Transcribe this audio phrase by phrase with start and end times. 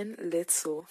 [0.00, 0.88] and let's go.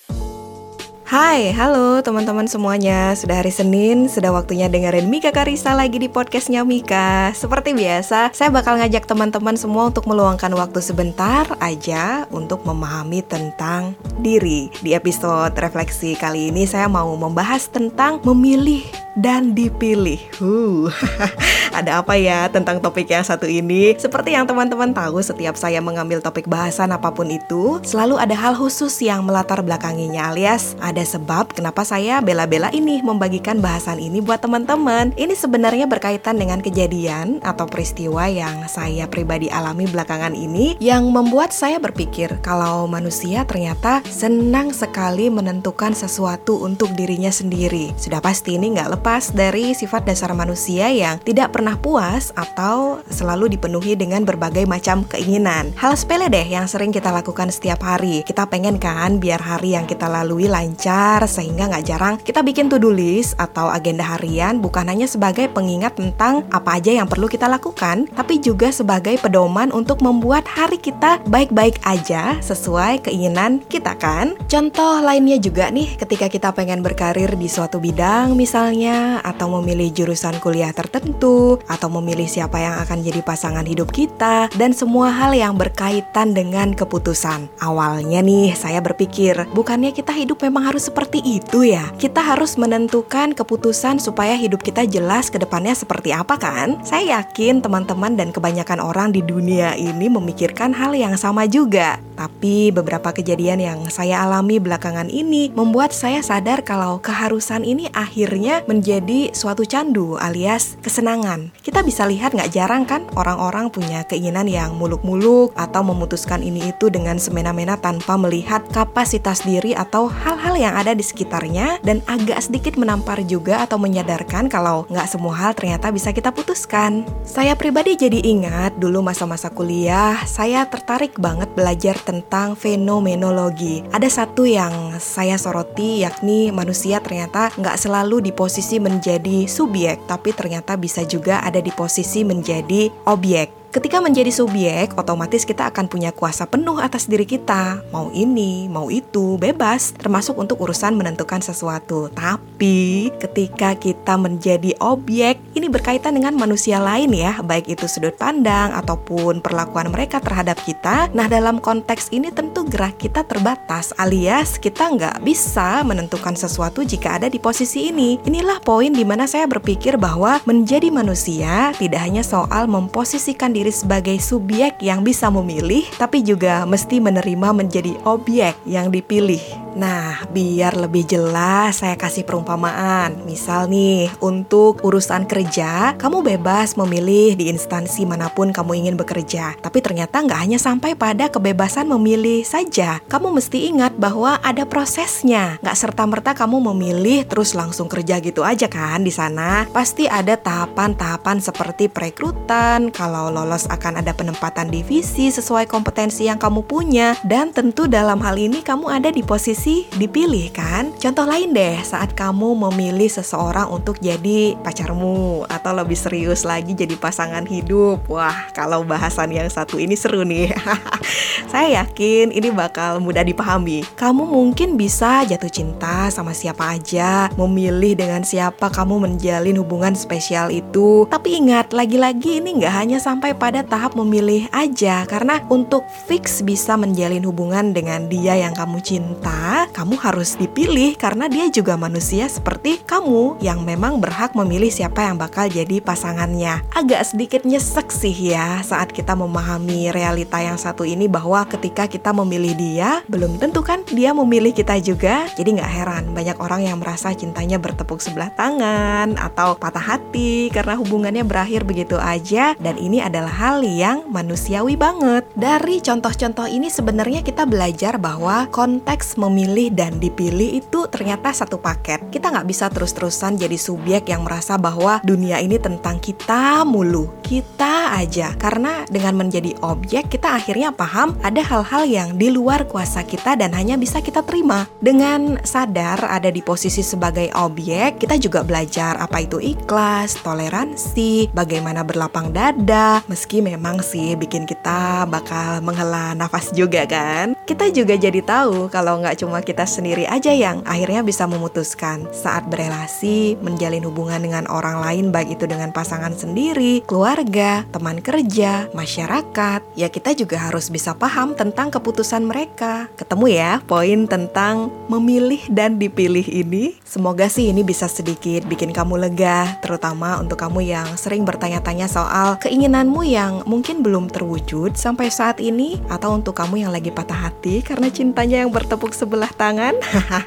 [1.10, 6.62] Hai, halo teman-teman semuanya Sudah hari Senin, sudah waktunya dengerin Mika Karisa lagi di podcastnya
[6.62, 13.26] Mika Seperti biasa, saya bakal ngajak teman-teman semua untuk meluangkan waktu sebentar aja Untuk memahami
[13.26, 18.86] tentang diri Di episode refleksi kali ini saya mau membahas tentang memilih
[19.20, 20.20] dan dipilih.
[20.40, 20.88] Huh,
[21.80, 23.96] ada apa ya tentang topik yang satu ini?
[23.96, 28.54] Seperti yang teman-teman tahu, setiap saya mengambil topik bahasan apa pun itu, selalu ada hal
[28.56, 34.44] khusus yang melatar belakanginya alias ada sebab kenapa saya bela-bela ini membagikan bahasan ini buat
[34.44, 35.16] teman-teman.
[35.16, 41.52] Ini sebenarnya berkaitan dengan kejadian atau peristiwa yang saya pribadi alami belakangan ini yang membuat
[41.56, 47.92] saya berpikir kalau manusia ternyata senang sekali menentukan sesuatu untuk dirinya sendiri.
[47.96, 53.54] Sudah pasti ini nggak lepas dari sifat dasar manusia yang tidak pernah puas atau selalu
[53.54, 55.76] dipenuhi dengan berbagai macam keinginan.
[55.76, 58.24] Hal sepele deh yang sering kita lakukan setiap hari.
[58.24, 62.90] Kita pengen kan biar hari yang kita lalui lancar sehingga nggak jarang kita bikin to-do
[62.90, 68.08] list atau agenda harian bukan hanya sebagai pengingat tentang apa aja yang perlu kita lakukan,
[68.16, 74.40] tapi juga sebagai pedoman untuk membuat hari kita baik-baik aja sesuai keinginan kita kan.
[74.48, 80.40] Contoh lainnya juga nih ketika kita pengen berkarir di suatu bidang misalnya atau memilih jurusan
[80.40, 85.58] kuliah tertentu, atau memilih siapa yang akan jadi pasangan hidup kita, dan semua hal yang
[85.60, 87.50] berkaitan dengan keputusan.
[87.60, 91.90] Awalnya nih, saya berpikir, bukannya kita hidup memang harus seperti itu ya?
[92.00, 96.80] Kita harus menentukan keputusan supaya hidup kita jelas ke depannya seperti apa kan?
[96.86, 102.00] Saya yakin teman-teman dan kebanyakan orang di dunia ini memikirkan hal yang sama juga.
[102.20, 108.60] Tapi beberapa kejadian yang saya alami belakangan ini membuat saya sadar kalau keharusan ini akhirnya
[108.68, 111.56] menjadi suatu candu alias kesenangan.
[111.64, 116.92] Kita bisa lihat nggak jarang kan orang-orang punya keinginan yang muluk-muluk atau memutuskan ini itu
[116.92, 122.76] dengan semena-mena tanpa melihat kapasitas diri atau hal-hal yang ada di sekitarnya dan agak sedikit
[122.76, 127.08] menampar juga atau menyadarkan kalau nggak semua hal ternyata bisa kita putuskan.
[127.24, 133.86] Saya pribadi jadi ingat dulu masa-masa kuliah, saya tertarik banget belajar tentang fenomenologi.
[133.94, 140.34] Ada satu yang saya soroti yakni manusia ternyata nggak selalu di posisi menjadi subjek, tapi
[140.34, 143.59] ternyata bisa juga ada di posisi menjadi objek.
[143.70, 147.86] Ketika menjadi subjek, otomatis kita akan punya kuasa penuh atas diri kita.
[147.94, 152.10] Mau ini, mau itu, bebas, termasuk untuk urusan menentukan sesuatu.
[152.10, 158.74] Tapi ketika kita menjadi objek, ini berkaitan dengan manusia lain ya, baik itu sudut pandang
[158.74, 161.14] ataupun perlakuan mereka terhadap kita.
[161.14, 167.22] Nah, dalam konteks ini tentu gerak kita terbatas, alias kita nggak bisa menentukan sesuatu jika
[167.22, 168.18] ada di posisi ini.
[168.26, 174.16] Inilah poin di mana saya berpikir bahwa menjadi manusia tidak hanya soal memposisikan diri sebagai
[174.24, 179.59] subjek yang bisa memilih, tapi juga mesti menerima menjadi objek yang dipilih.
[179.78, 183.22] Nah, biar lebih jelas, saya kasih perumpamaan.
[183.26, 189.54] Misal nih, untuk urusan kerja, kamu bebas memilih di instansi mana pun kamu ingin bekerja.
[189.62, 192.98] Tapi ternyata nggak hanya sampai pada kebebasan memilih saja.
[193.06, 195.62] Kamu mesti ingat bahwa ada prosesnya.
[195.62, 199.70] Nggak serta-merta kamu memilih terus langsung kerja gitu aja kan di sana.
[199.70, 206.66] Pasti ada tahapan-tahapan seperti perekrutan, kalau lolos akan ada penempatan divisi sesuai kompetensi yang kamu
[206.66, 209.59] punya dan tentu dalam hal ini kamu ada di posisi
[210.00, 210.96] dipilih kan?
[210.96, 216.96] Contoh lain deh saat kamu memilih seseorang untuk jadi pacarmu atau lebih serius lagi jadi
[216.96, 218.08] pasangan hidup.
[218.08, 220.56] Wah, kalau bahasan yang satu ini seru nih.
[221.52, 223.82] Saya yakin ini bakal mudah dipahami.
[223.98, 230.54] Kamu mungkin bisa jatuh cinta sama siapa aja, memilih dengan siapa kamu menjalin hubungan spesial
[230.54, 231.10] itu.
[231.10, 236.78] Tapi ingat, lagi-lagi ini nggak hanya sampai pada tahap memilih aja karena untuk fix bisa
[236.78, 242.80] menjalin hubungan dengan dia yang kamu cinta, kamu harus dipilih karena dia juga manusia seperti
[242.86, 246.62] kamu yang memang berhak memilih siapa yang bakal jadi pasangannya.
[246.72, 252.14] Agak sedikit nyesek sih ya saat kita memahami realita yang satu ini bahwa ketika kita
[252.14, 255.26] memilih dia, belum tentu kan dia memilih kita juga.
[255.34, 260.78] Jadi nggak heran banyak orang yang merasa cintanya bertepuk sebelah tangan atau patah hati karena
[260.78, 265.26] hubungannya berakhir begitu aja dan ini adalah hal yang manusiawi banget.
[265.34, 271.64] Dari contoh-contoh ini sebenarnya kita belajar bahwa konteks memilih memilih dan dipilih itu ternyata satu
[271.64, 272.12] paket.
[272.12, 277.96] Kita nggak bisa terus-terusan jadi subjek yang merasa bahwa dunia ini tentang kita mulu, kita
[277.96, 278.36] aja.
[278.36, 283.56] Karena dengan menjadi objek, kita akhirnya paham ada hal-hal yang di luar kuasa kita dan
[283.56, 284.68] hanya bisa kita terima.
[284.84, 291.88] Dengan sadar ada di posisi sebagai objek, kita juga belajar apa itu ikhlas, toleransi, bagaimana
[291.88, 297.40] berlapang dada, meski memang sih bikin kita bakal menghela nafas juga kan.
[297.48, 302.50] Kita juga jadi tahu kalau nggak cuma kita sendiri aja yang akhirnya bisa memutuskan saat
[302.50, 309.62] berelasi, menjalin hubungan dengan orang lain baik itu dengan pasangan sendiri, keluarga, teman kerja, masyarakat.
[309.78, 312.90] Ya kita juga harus bisa paham tentang keputusan mereka.
[312.98, 316.82] Ketemu ya poin tentang memilih dan dipilih ini.
[316.82, 322.42] Semoga sih ini bisa sedikit bikin kamu lega, terutama untuk kamu yang sering bertanya-tanya soal
[322.42, 327.60] keinginanmu yang mungkin belum terwujud sampai saat ini atau untuk kamu yang lagi patah hati
[327.60, 329.76] karena cintanya yang bertepuk sebelah tangan.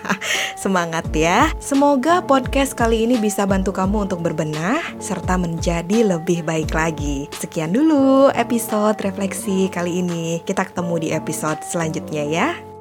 [0.62, 1.48] Semangat ya.
[1.56, 7.24] Semoga podcast kali ini bisa bantu kamu untuk berbenah serta menjadi lebih baik lagi.
[7.32, 10.44] Sekian dulu episode refleksi kali ini.
[10.44, 12.71] Kita ketemu di episode selanjutnya ya.